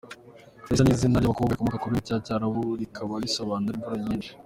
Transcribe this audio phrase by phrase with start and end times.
[0.67, 4.29] Raissa ni izina ry’abakobwa rikomoka ku rurimi rw’Icyarabu rikaba risobanura “Imvura nyinshi”.